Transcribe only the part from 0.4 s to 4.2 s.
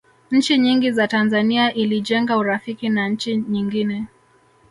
nyingi za tanzania ilijenga urafiki na nchi nyingine